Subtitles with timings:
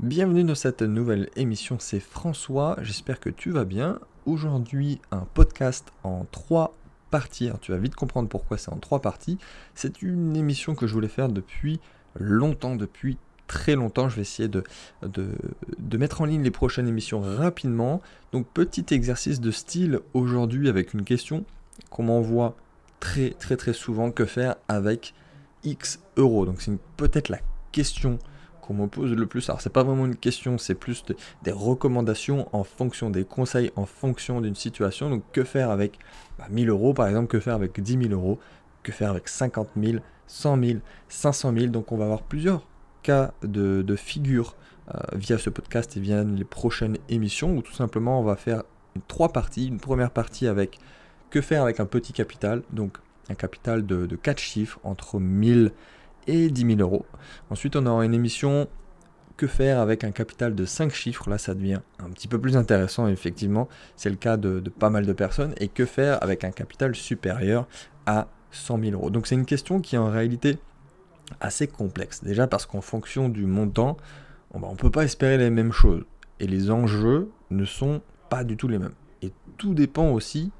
[0.00, 3.98] Bienvenue dans cette nouvelle émission, c'est François, j'espère que tu vas bien.
[4.26, 6.74] Aujourd'hui, un podcast en trois
[7.10, 9.38] parties, tu vas vite comprendre pourquoi c'est en trois parties.
[9.74, 11.80] C'est une émission que je voulais faire depuis
[12.14, 14.10] longtemps, depuis très longtemps.
[14.10, 14.64] Je vais essayer de,
[15.00, 15.30] de,
[15.78, 18.02] de, mettre en ligne les prochaines émissions rapidement.
[18.32, 21.46] Donc petit exercice de style aujourd'hui avec une question
[21.88, 22.54] qu'on m'envoie
[23.00, 24.10] très très très souvent.
[24.10, 25.14] Que faire avec
[25.64, 26.44] X euros?
[26.44, 27.40] Donc c'est peut-être la
[27.72, 28.18] question
[28.66, 29.48] qu'on me pose le plus.
[29.48, 31.04] Alors c'est pas vraiment une question, c'est plus
[31.42, 35.10] des recommandations en fonction des conseils, en fonction d'une situation.
[35.10, 35.98] Donc que faire avec
[36.50, 38.38] 1000 bah, euros par exemple, que faire avec 10 000 euros,
[38.82, 41.66] que faire avec 50 000, 100 000, 500 000.
[41.66, 42.66] Donc on va avoir plusieurs
[43.02, 44.56] cas de, figures
[44.92, 48.62] euh, via ce podcast et via les prochaines émissions où tout simplement on va faire
[48.94, 49.68] une, trois parties.
[49.68, 50.78] Une première partie avec
[51.30, 52.98] que faire avec un petit capital, donc
[53.28, 55.72] un capital de, de 4 chiffres entre 1000 et
[56.26, 57.06] 10 000 euros.
[57.50, 58.68] Ensuite, on aura une émission
[59.36, 61.28] que faire avec un capital de 5 chiffres?
[61.28, 63.68] Là, ça devient un petit peu plus intéressant, effectivement.
[63.96, 65.54] C'est le cas de, pas mal de personnes.
[65.58, 67.68] Et que faire avec un capital supérieur
[68.06, 69.10] à 100 000 euros?
[69.10, 70.58] Donc, c'est une question qui est en réalité
[71.40, 72.22] assez complexe.
[72.22, 73.96] Déjà parce qu'en fonction du montant,
[74.52, 76.04] on ne peut pas espérer les mêmes choses.
[76.40, 78.94] Et les enjeux ne sont pas du tout les mêmes.
[79.22, 80.50] Et tout dépend aussi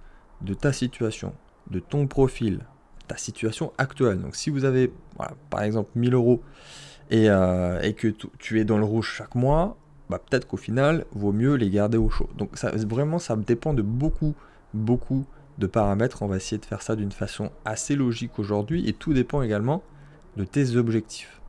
[0.42, 1.34] de ta situation,
[1.70, 2.60] de ton profil,
[3.06, 4.20] ta situation actuelle.
[4.20, 4.92] Donc si vous avez
[5.50, 6.42] par exemple 1000 euros
[7.10, 9.76] et, euh, et que tu es dans le rouge chaque mois,
[10.08, 12.28] bah, peut-être qu'au final, vaut mieux les garder au chaud.
[12.36, 14.34] Donc ça, vraiment, ça dépend de beaucoup,
[14.72, 15.24] beaucoup
[15.58, 16.22] de paramètres.
[16.22, 19.82] On va essayer de faire ça d'une façon assez logique aujourd'hui et tout dépend également
[20.36, 21.40] de tes objectifs.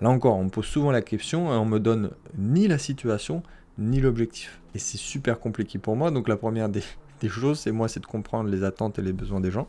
[0.00, 3.42] Là encore, on me pose souvent la question et on me donne ni la situation
[3.78, 4.60] ni l'objectif.
[4.74, 6.10] Et c'est super compliqué pour moi.
[6.10, 6.82] Donc la première des,
[7.22, 9.68] des choses, c'est moi, c'est de comprendre les attentes et les besoins des gens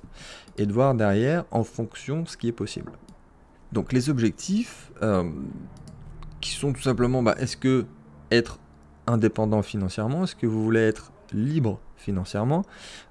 [0.58, 2.92] et de voir derrière en fonction ce qui est possible.
[3.72, 5.30] Donc les objectifs, euh,
[6.42, 7.86] qui sont tout simplement, bah, est-ce que
[8.32, 8.60] être
[9.08, 12.64] indépendant financièrement, est-ce que vous voulez être libre financièrement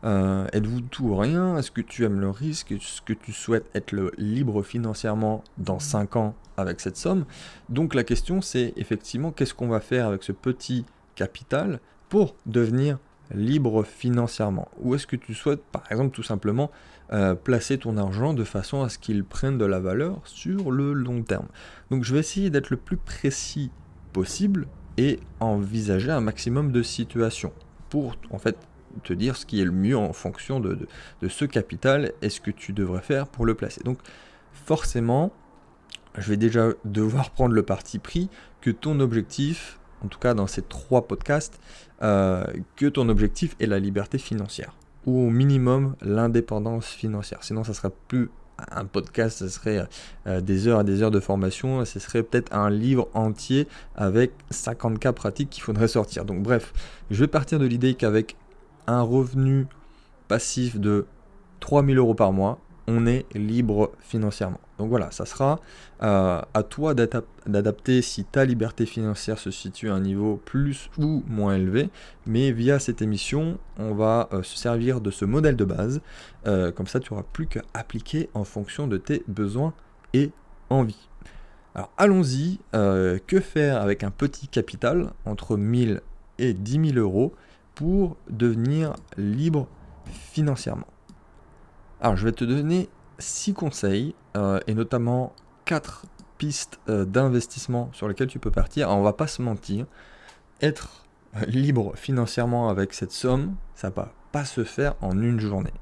[0.04, 3.66] euh, Êtes-vous tout ou rien Est-ce que tu aimes le risque Est-ce que tu souhaites
[3.74, 7.24] être le libre financièrement dans 5 ans avec cette somme?
[7.68, 12.98] Donc la question c'est effectivement qu'est-ce qu'on va faire avec ce petit capital pour devenir
[13.34, 16.70] libre financièrement Ou est-ce que tu souhaites, par exemple, tout simplement
[17.12, 20.92] euh, placer ton argent de façon à ce qu'il prenne de la valeur sur le
[20.92, 21.48] long terme?
[21.90, 23.70] Donc je vais essayer d'être le plus précis
[24.12, 24.66] possible
[24.98, 27.52] et envisager un maximum de situations
[27.88, 28.56] pour en fait
[29.04, 30.78] te dire ce qui est le mieux en fonction de,
[31.22, 33.82] de ce capital et ce que tu devrais faire pour le placer.
[33.84, 33.98] Donc
[34.52, 35.32] forcément,
[36.18, 38.28] je vais déjà devoir prendre le parti pris
[38.60, 41.60] que ton objectif en tout cas dans ces trois podcasts,
[42.02, 42.44] euh,
[42.76, 44.74] que ton objectif est la liberté financière,
[45.06, 47.42] ou au minimum l'indépendance financière.
[47.42, 48.30] Sinon, ça sera plus
[48.70, 49.86] un podcast, ce serait
[50.26, 54.32] euh, des heures et des heures de formation, ce serait peut-être un livre entier avec
[54.50, 56.24] 50 cas pratiques qu'il faudrait sortir.
[56.24, 56.72] Donc bref,
[57.10, 58.36] je vais partir de l'idée qu'avec
[58.86, 59.66] un revenu
[60.28, 61.06] passif de
[61.60, 64.60] 3000 euros par mois, on est libre financièrement.
[64.78, 65.60] Donc voilà, ça sera
[66.02, 71.22] euh, à toi d'adapter si ta liberté financière se situe à un niveau plus ou
[71.28, 71.90] moins élevé.
[72.26, 76.00] Mais via cette émission, on va euh, se servir de ce modèle de base.
[76.46, 79.72] Euh, comme ça, tu n'auras plus qu'à appliquer en fonction de tes besoins
[80.14, 80.32] et
[80.70, 81.08] envies.
[81.74, 86.02] Alors allons-y, que faire avec un petit capital entre 1000
[86.38, 87.32] et 10 000 euros
[87.74, 89.68] pour devenir libre
[90.04, 90.86] financièrement?
[92.02, 92.88] Alors, je vais te donner
[93.20, 95.32] 6 conseils euh, et notamment
[95.66, 96.04] 4
[96.36, 98.88] pistes euh, d'investissement sur lesquelles tu peux partir.
[98.88, 99.86] Alors, on va pas se mentir,
[100.60, 101.06] être
[101.46, 105.72] libre financièrement avec cette somme, ça va pas se faire en une journée.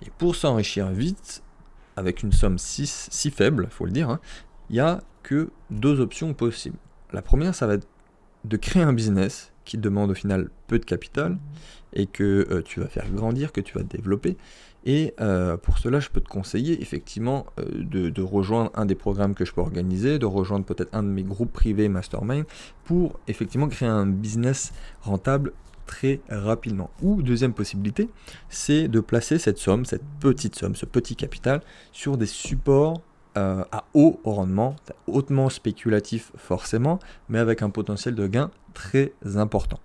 [0.00, 1.42] Et pour s'enrichir vite,
[1.96, 4.20] avec une somme si, si faible, faut le dire, hein,
[4.70, 6.78] il n'y a que deux options possibles.
[7.12, 7.86] La première, ça va être
[8.44, 11.38] de créer un business qui demande au final peu de capital
[11.92, 14.36] et que euh, tu vas faire grandir, que tu vas développer.
[14.84, 17.64] Et euh, pour cela, je peux te conseiller effectivement euh,
[18.10, 21.22] de, rejoindre un des programmes que je peux organiser, de rejoindre peut-être un de mes
[21.22, 22.44] groupes privés mastermind
[22.84, 25.52] pour effectivement créer un business rentable
[25.86, 26.90] très rapidement.
[27.02, 28.10] Ou deuxième possibilité,
[28.48, 31.62] c'est de placer cette somme, cette petite somme, ce petit capital
[31.92, 33.00] sur des supports
[33.36, 34.76] à haut rendement,
[35.08, 39.80] hautement spéculatif forcément, mais avec un potentiel de gain très important.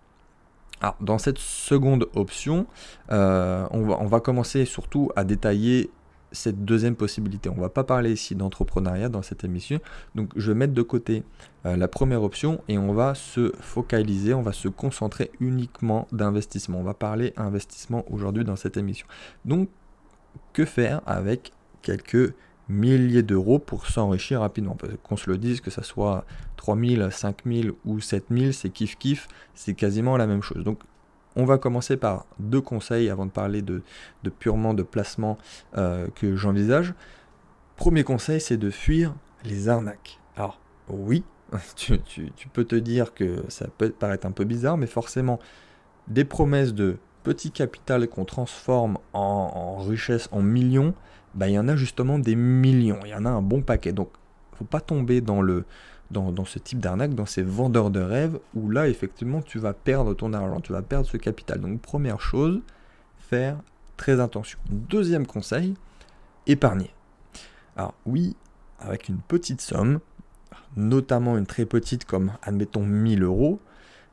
[0.81, 2.65] Alors, dans cette seconde option,
[3.11, 5.89] euh, on, va, commencer surtout à détailler
[6.31, 7.49] cette deuxième possibilité.
[7.49, 9.79] On ne va pas parler ici d'entrepreneuriat dans cette émission.
[10.15, 11.23] Donc, je vais mettre de côté
[11.65, 16.79] euh, la première option et on va se focaliser, on va se concentrer uniquement d'investissement.
[16.79, 19.07] On va parler investissement aujourd'hui dans cette émission.
[19.45, 19.69] Donc,
[20.53, 22.33] que faire avec quelques
[22.69, 24.77] milliers d'euros pour s'enrichir rapidement?
[25.03, 26.23] Qu'on se le dise, que ce soit
[26.59, 30.61] 3000, 5000 ou 7000, c'est kiff kiff, c'est quasiment la même chose.
[30.65, 30.79] Donc
[31.38, 33.81] on va commencer par deux conseils avant de parler de,
[34.39, 35.38] purement de placement
[35.77, 36.94] euh, que j'envisage.
[37.77, 39.15] Premier conseil, c'est de fuir
[39.45, 40.19] les arnaques.
[40.35, 40.59] Alors
[40.89, 41.23] oui,
[41.77, 42.01] tu,
[42.51, 45.39] peux te dire que ça peut paraître un peu bizarre, mais forcément,
[46.09, 50.94] des promesses de petit capital qu'on transforme en, richesse, en millions,
[51.35, 53.94] bah, il y en a justement des millions, il y en a un bon paquet.
[53.94, 54.09] Donc,
[54.55, 55.63] faut pas tomber dans, le,
[56.11, 60.13] dans, ce type d'arnaque, dans ces vendeurs de rêves, où là, effectivement, tu vas perdre
[60.13, 61.59] ton argent, tu vas perdre ce capital.
[61.59, 62.61] Donc, première chose,
[63.17, 63.57] faire
[63.97, 64.57] très attention.
[64.69, 65.75] Deuxième conseil,
[66.47, 66.91] épargner.
[67.75, 68.35] Alors oui,
[68.79, 70.00] avec une petite somme,
[70.75, 73.59] notamment une très petite comme admettons 1000 euros,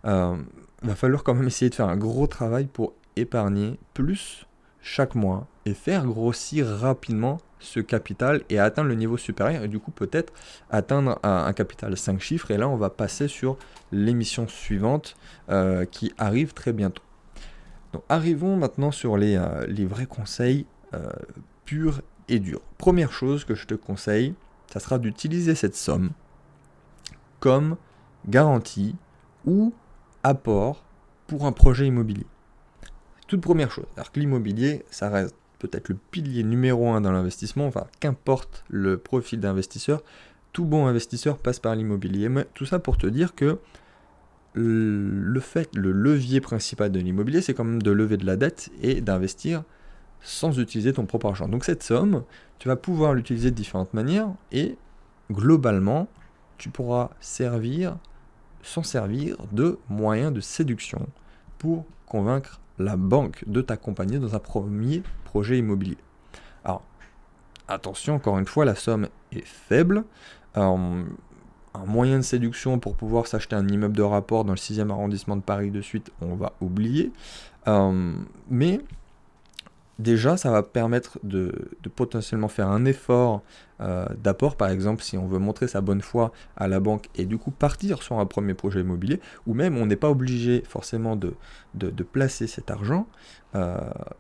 [0.05, 0.37] euh,
[0.83, 4.47] va falloir quand même essayer de faire un gros travail pour épargner plus
[4.81, 9.81] chaque mois et faire grossir rapidement ce capital et atteindre le niveau supérieur et du
[9.81, 10.33] coup peut-être
[10.71, 13.59] atteindre un, capital 5 chiffres et là on va passer sur
[13.91, 15.17] l'émission suivante
[15.51, 17.03] euh, qui arrive très bientôt.
[17.93, 21.11] Donc arrivons maintenant sur les, euh, les vrais conseils euh,
[21.65, 22.61] purs et durs.
[22.79, 24.35] Première chose que je te conseille,
[24.73, 26.11] ça sera d'utiliser cette somme
[27.41, 27.77] comme
[28.29, 28.95] garantie
[29.45, 29.75] ou
[30.23, 30.85] apport
[31.27, 32.27] pour un projet immobilier.
[33.27, 33.87] Toute première chose.
[33.97, 38.99] Alors que l'immobilier, ça reste peut-être le pilier numéro un dans l'investissement, enfin qu'importe le
[38.99, 40.03] profil d'investisseur,
[40.53, 42.29] tout bon investisseur passe par l'immobilier.
[42.29, 43.59] Mais tout ça pour te dire que
[44.55, 48.71] le fait, le levier principal de l'immobilier, c'est quand même de lever de la dette
[48.81, 49.65] et d'investir
[50.23, 51.47] sans utiliser ton propre argent.
[51.47, 52.25] Donc cette somme,
[52.59, 54.77] tu vas pouvoir l'utiliser de différentes manières et
[55.31, 56.09] globalement,
[56.57, 57.99] tu pourras servir,
[58.63, 61.07] s'en servir de moyens de séduction
[61.59, 65.99] pour convaincre la banque de t'accompagner dans un premier projet immobilier.
[66.65, 66.83] Alors,
[67.69, 70.05] attention, encore une fois, la somme est faible.
[70.57, 71.05] Euh,
[71.75, 75.37] un moyen de séduction pour pouvoir s'acheter un immeuble de rapport dans le 6e arrondissement
[75.37, 77.13] de Paris de suite, on va oublier.
[77.69, 78.15] Euh,
[78.49, 78.81] mais
[79.99, 81.53] déjà, ça va permettre de,
[81.95, 83.43] potentiellement faire un effort
[83.81, 87.27] euh, d'apport, par exemple, si on veut montrer sa bonne foi à la banque et
[87.27, 91.17] du coup partir sur un premier projet immobilier, ou même on n'est pas obligé forcément
[91.17, 91.35] de,
[92.13, 93.07] placer cet argent,
[93.55, 93.79] euh,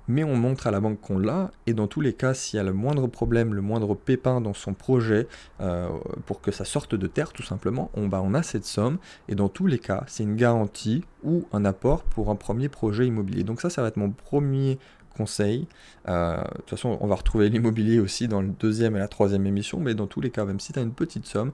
[0.08, 2.60] mais on montre à la banque qu'on l'a, et dans tous les cas, s'il y
[2.60, 5.26] a le moindre problème, le moindre pépin dans son projet,
[5.60, 5.88] euh,
[6.26, 8.98] pour que ça sorte de terre tout simplement, on, bah, on a cette somme,
[9.28, 13.06] et dans tous les cas, c'est une garantie ou un apport pour un premier projet
[13.06, 13.42] immobilier.
[13.42, 14.78] Donc ça, ça va être mon premier
[15.16, 15.66] conseil.
[16.08, 19.46] Euh, de toute façon, on va retrouver l'immobilier aussi dans le deuxième et la troisième
[19.46, 21.52] émission, mais dans tous les cas, même si tu as une petite somme,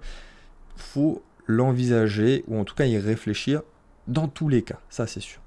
[0.77, 3.63] faut l'envisager ou en tout cas y réfléchir
[4.09, 5.41] dans tous les cas, ça c'est sûr.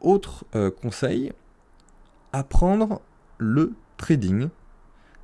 [0.00, 1.32] Autre euh, conseil,
[2.32, 3.00] apprendre
[3.38, 4.48] le trading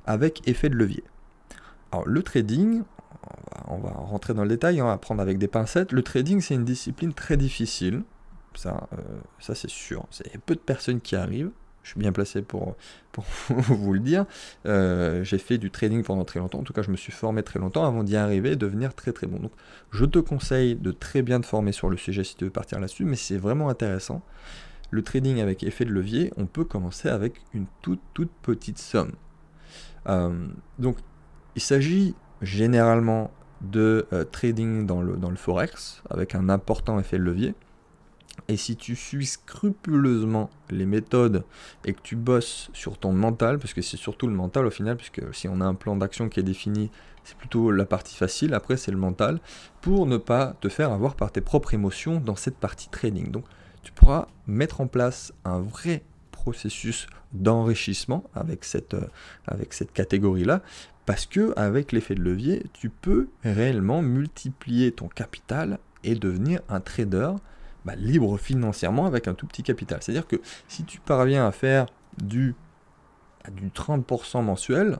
[0.05, 1.03] avec effet de levier.
[1.91, 2.83] Alors le trading,
[3.67, 5.91] on va, rentrer dans le détail, on va prendre avec des pincettes.
[5.91, 8.03] Le trading c'est une discipline très difficile
[8.57, 9.01] ça, euh,
[9.39, 10.05] ça c'est sûr.
[10.25, 11.51] Il y a peu de personnes qui arrivent.
[11.83, 12.75] Je suis bien placé pour,
[13.11, 14.25] pour vous le dire.
[14.65, 16.59] Euh, j'ai fait du trading pendant très longtemps.
[16.59, 19.11] En tout cas, je me suis formé très longtemps avant d'y arriver et devenir très
[19.11, 19.39] très bon.
[19.39, 19.51] Donc,
[19.91, 22.79] je te conseille de très bien te former sur le sujet si tu veux partir
[22.79, 24.21] là-dessus, mais c'est vraiment intéressant.
[24.91, 29.13] Le trading avec effet de levier, on peut commencer avec une toute toute petite somme.
[30.07, 30.47] Euh,
[30.79, 30.97] donc,
[31.55, 33.31] il s'agit généralement
[33.61, 37.55] de trading dans le, dans le forex avec un important effet de levier.
[38.47, 41.43] Et si tu suis scrupuleusement les méthodes
[41.85, 44.97] et que tu bosses sur ton mental, parce que c'est surtout le mental au final,
[44.97, 46.89] puisque si on a un plan d'action qui est défini,
[47.23, 49.39] c'est plutôt la partie facile, après c'est le mental,
[49.81, 53.31] pour ne pas te faire avoir par tes propres émotions dans cette partie trading.
[53.31, 53.45] Donc
[53.83, 59.07] tu pourras mettre en place un vrai processus d'enrichissement avec cette, euh,
[59.45, 60.61] avec cette catégorie-là,
[61.05, 66.79] parce que avec l'effet de levier, tu peux réellement multiplier ton capital et devenir un
[66.79, 67.33] trader
[67.85, 69.99] bah, libre financièrement avec un tout petit capital.
[70.01, 72.55] C'est-à-dire que si tu parviens à faire du,
[73.51, 74.97] du 30% mensuel,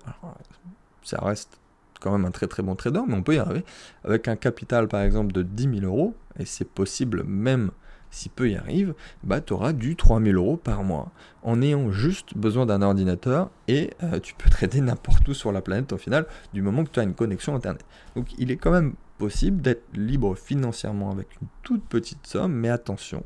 [1.04, 1.60] ça reste
[2.00, 3.66] quand même un très très bon trader, mais on peut y arriver
[4.04, 7.72] avec un capital par exemple de 10 000 euros, et c'est possible même
[8.12, 11.12] si peu y arrive, bah, tu auras du 3000 euros par mois
[11.44, 15.62] en ayant juste besoin d'un ordinateur et euh, tu peux trader n'importe où sur la
[15.62, 17.86] planète au final du moment que tu as une connexion internet.
[18.16, 22.70] Donc il est quand même possible d'être libre financièrement avec une toute petite somme, mais
[22.70, 23.24] attention,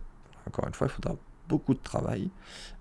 [0.47, 1.15] encore une fois, il faudra
[1.47, 2.29] beaucoup de travail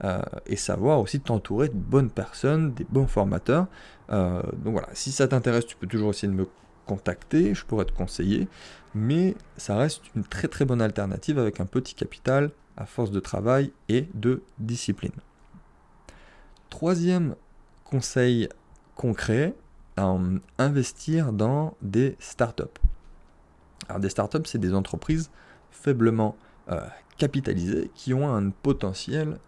[0.03, 3.67] euh, et savoir aussi t'entourer de bonnes personnes, des bons formateurs.
[4.11, 6.49] Euh, donc voilà, si ça t'intéresse, tu peux toujours essayer de me
[6.87, 8.49] contacter, je pourrais te conseiller,
[8.95, 13.21] mais ça reste une très très bonne alternative avec un petit capital à force de
[13.21, 15.13] travail et de discipline.
[16.71, 17.37] Troisième
[17.85, 18.49] conseil
[18.97, 19.55] concret,
[19.99, 22.81] euh, investir dans des startups.
[23.89, 25.31] Alors des startups, c'est des entreprises
[25.71, 26.37] faiblement
[26.71, 26.81] euh,
[27.19, 29.39] capitalisées qui ont un potentiel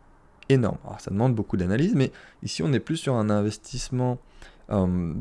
[0.49, 0.79] énorme.
[0.85, 2.13] Alors ça demande beaucoup d'analyse, mais
[2.43, 4.19] ici on est plus sur un investissement
[4.71, 5.15] euh,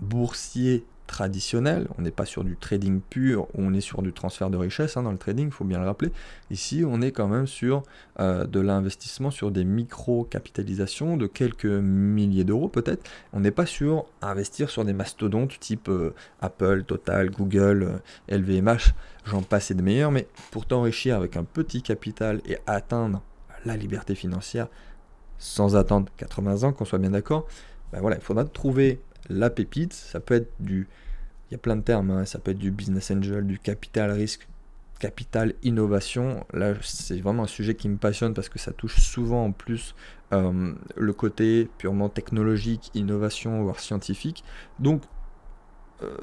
[0.00, 4.56] boursier traditionnel, on n'est pas sur du trading pur, on est sur du transfert de
[4.56, 6.12] richesse hein, dans le trading, il faut bien le rappeler.
[6.52, 7.82] Ici, on est quand même sur
[8.20, 13.10] euh, de l'investissement sur des micro-capitalisations de quelques milliers d'euros peut-être.
[13.32, 18.76] On n'est pas sur investir sur des mastodontes type euh, Apple, Total, Google, LVMH, euh,
[19.24, 23.22] j'en passe et de meilleurs, mais pour t'enrichir avec un petit capital et atteindre
[23.64, 24.68] la liberté financière
[25.38, 27.46] sans attendre 80 ans, qu'on soit bien d'accord,
[27.92, 30.88] ben voilà, il faudra trouver la pépite, ça peut être du...
[31.50, 34.10] Il y a plein de termes, hein, ça peut être du business angel, du capital
[34.10, 34.46] risque,
[34.98, 36.44] capital innovation.
[36.52, 39.94] Là, c'est vraiment un sujet qui me passionne parce que ça touche souvent en plus
[40.32, 44.44] euh, le côté purement technologique, innovation, voire scientifique.
[44.78, 45.02] Donc,
[46.02, 46.16] euh,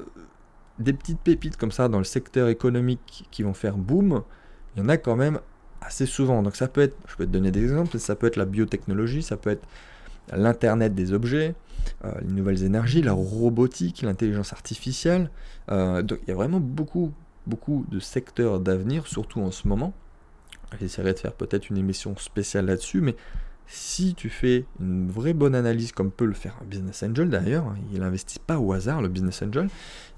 [0.78, 4.24] des petites pépites comme ça dans le secteur économique qui vont faire boom,
[4.75, 5.40] il y en a quand même
[5.82, 6.44] assez souvent.
[6.44, 9.24] Donc ça peut être, je peux te donner des exemples, ça peut être la biotechnologie,
[9.24, 9.68] ça peut être
[10.34, 11.55] l'Internet des objets,
[12.03, 15.29] euh, les nouvelles énergies, la robotique, l'intelligence artificielle.
[15.72, 17.12] Euh, donc il y a vraiment beaucoup,
[17.48, 19.94] beaucoup de secteurs d'avenir, surtout en ce moment.
[20.79, 23.15] J'essaierai de faire peut-être une émission spéciale là-dessus, mais
[23.67, 27.65] si tu fais une vraie bonne analyse, comme peut le faire un business angel d'ailleurs,
[27.65, 29.70] hein, il n'investit pas au hasard le business angel,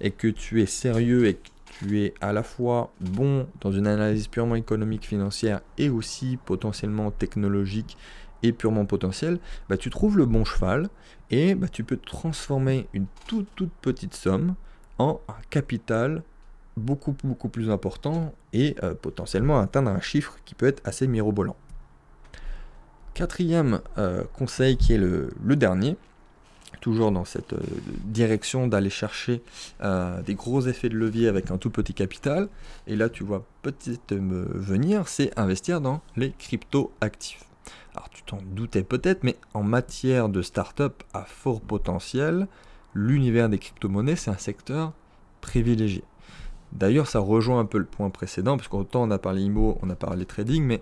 [0.02, 1.50] et que tu es sérieux et que
[1.80, 7.12] tu es à la fois bon dans une analyse purement économique, financière et aussi potentiellement
[7.12, 7.98] technologique
[8.44, 9.40] et purement potentiel,
[9.70, 10.90] bah, tu trouves le bon cheval
[11.32, 14.56] et bah, tu peux transformer une toute toute petite somme
[14.98, 16.24] en un capital
[16.78, 21.56] beaucoup beaucoup plus important et euh, potentiellement atteindre un chiffre qui peut être assez mirobolant.
[23.14, 25.98] Quatrième euh, conseil qui est le, dernier,
[26.82, 27.62] toujours dans cette euh,
[28.06, 29.42] direction d'aller chercher
[30.26, 32.48] des gros effets de levier avec un tout petit capital,
[32.86, 37.44] et là tu vois peut-être me venir, c'est investir dans les crypto actifs.
[37.96, 42.48] Alors tu t'en doutais peut-être, mais en matière de start-up à fort potentiel,
[42.94, 44.94] l'univers des crypto-monnaies, c'est un secteur
[45.42, 46.04] privilégié.
[46.74, 49.96] D'ailleurs, ça rejoint un peu le point précédent, parce on a parlé IMO, on a
[49.96, 50.82] parlé trading, mais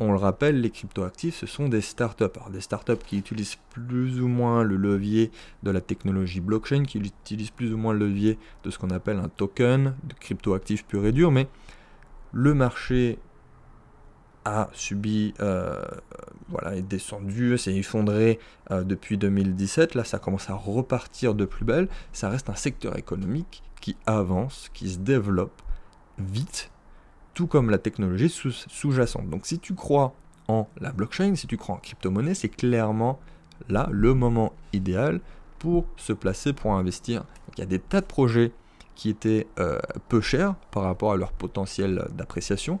[0.00, 2.24] on le rappelle, les crypto-actifs, ce sont des startups.
[2.34, 5.30] Alors, des startups qui utilisent plus ou moins le levier
[5.62, 9.18] de la technologie blockchain, qui utilisent plus ou moins le levier de ce qu'on appelle
[9.18, 11.46] un token, de crypto-actifs pur et dur, mais
[12.32, 13.18] le marché
[14.44, 15.82] a subi, euh,
[16.48, 18.38] voilà, est descendu, s'est effondré
[18.70, 19.94] euh, depuis 2017.
[19.94, 21.88] Là, ça commence à repartir de plus belle.
[22.12, 25.62] Ça reste un secteur économique qui avance, qui se développe
[26.18, 26.70] vite,
[27.34, 29.28] tout comme la technologie sous-jacente.
[29.28, 30.14] Donc, si tu crois
[30.48, 33.18] en la blockchain, si tu crois en crypto-monnaie, c'est clairement
[33.68, 35.20] là le moment idéal
[35.58, 37.24] pour se placer, pour investir.
[37.56, 38.52] il y a des tas de projets
[38.94, 42.78] qui étaient euh, peu chers par rapport à leur potentiel d'appréciation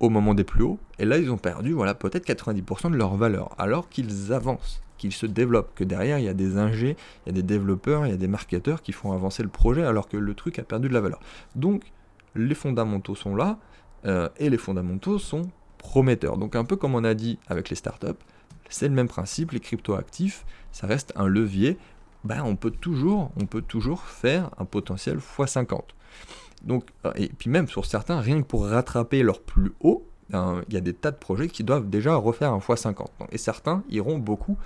[0.00, 3.14] au moment des plus hauts, et là ils ont perdu voilà, peut-être 90% de leur
[3.16, 7.28] valeur, alors qu'ils avancent, qu'ils se développent, que derrière il y a des ingés, il
[7.28, 10.08] y a des développeurs, il y a des marketeurs qui font avancer le projet alors
[10.08, 11.20] que le truc a perdu de la valeur.
[11.54, 11.82] Donc
[12.34, 13.58] les fondamentaux sont là,
[14.06, 15.42] euh, et les fondamentaux sont
[15.78, 16.36] prometteurs.
[16.36, 18.08] Donc un peu comme on a dit avec les startups,
[18.68, 21.78] c'est le même principe, les crypto-actifs, ça reste un levier,
[22.24, 25.82] ben, on, peut toujours, on peut toujours faire un potentiel x50.
[26.70, 30.74] Euh, et puis même sur certains, rien que pour rattraper leur plus haut, ben, il
[30.74, 33.06] y a des tas de projets qui doivent déjà refaire un x50.
[33.30, 34.56] Et certains iront beaucoup,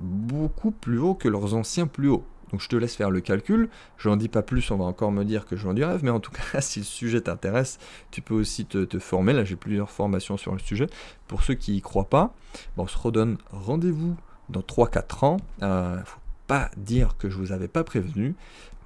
[0.00, 2.24] beaucoup plus haut que leurs anciens plus hauts.
[2.50, 5.10] Donc je te laisse faire le calcul, je n'en dis pas plus, on va encore
[5.10, 7.78] me dire que je vends du rêve, mais en tout cas, si le sujet t'intéresse,
[8.12, 9.32] tu peux aussi te, former.
[9.32, 10.86] Là, j'ai plusieurs formations sur le sujet.
[11.26, 12.32] Pour ceux qui n'y croient pas,
[12.76, 14.16] on se redonne rendez-vous
[14.50, 15.36] dans 3-4 ans.
[15.62, 18.36] Euh, faut pas dire que je vous avais pas prévenu,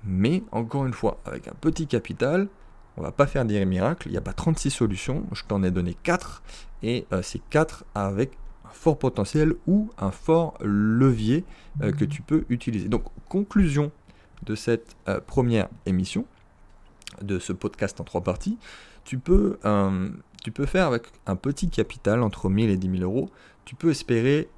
[0.04, 2.48] mais encore une fois, avec un petit capital,
[2.98, 4.08] on va pas faire des miracles.
[4.08, 5.24] Il n'y a pas 36 solutions.
[5.32, 6.42] Je t'en ai donné 4.
[6.82, 8.32] Et euh, ces 4 avec
[8.64, 11.44] un fort potentiel ou un fort levier
[11.82, 12.88] euh, que tu peux utiliser.
[12.88, 13.92] Donc, conclusion
[14.42, 16.24] de cette euh, première émission,
[17.22, 18.58] de ce podcast en trois parties.
[19.04, 19.58] Tu peux,
[20.42, 23.30] tu peux faire avec un petit capital entre 1000 et 10 000 euros.
[23.64, 24.50] Tu peux espérer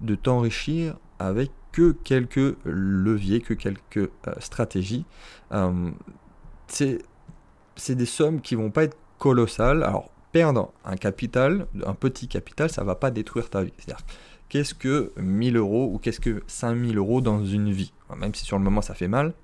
[0.00, 5.04] de t'enrichir avec que quelques leviers, que quelques euh, stratégies.
[5.52, 5.90] Euh,
[6.68, 9.82] c'est des sommes qui vont pas être colossales.
[9.82, 13.72] Alors, perdre un capital, un petit capital, ça va pas détruire ta vie.
[13.78, 14.04] C'est-à-dire,
[14.48, 17.92] qu'est-ce que 1000 euros ou qu'est-ce que 5000 euros dans une vie?
[18.16, 19.34] Même si sur le moment ça fait mal.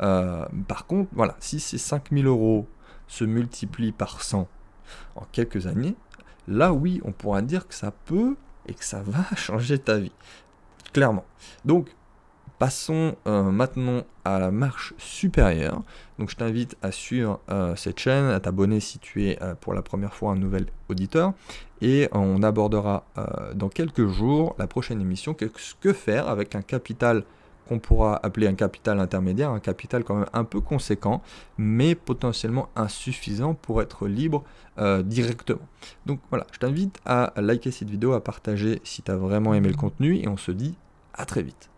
[0.00, 2.66] Euh, par contre, voilà, si ces 5000 euros
[3.06, 4.48] se multiplient par 100
[5.16, 5.96] en quelques années,
[6.48, 10.12] là oui, on pourra dire que ça peut et que ça va changer ta vie
[10.92, 11.24] clairement.
[11.64, 11.88] Donc,
[12.60, 15.82] Passons euh, maintenant à la marche supérieure.
[16.18, 19.72] Donc je t'invite à suivre euh, cette chaîne, à t'abonner si tu es euh, pour
[19.72, 21.32] la première fois un nouvel auditeur.
[21.80, 23.06] Et on abordera
[23.54, 27.24] dans quelques jours la prochaine émission, qu'est-ce que faire avec un capital
[27.70, 31.22] qu'on pourra appeler un capital intermédiaire, un capital quand même un peu conséquent,
[31.56, 34.42] mais potentiellement insuffisant pour être libre
[35.04, 35.60] directement.
[36.04, 39.68] Donc voilà, je t'invite à liker cette vidéo, à partager si tu as vraiment aimé
[39.68, 40.74] le contenu, et on se dit
[41.14, 41.69] à très vite.